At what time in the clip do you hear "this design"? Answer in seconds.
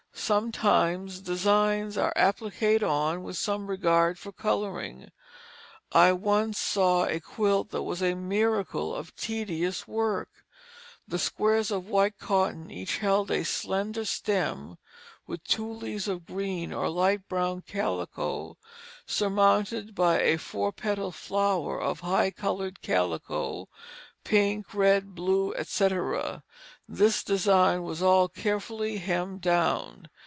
26.87-27.83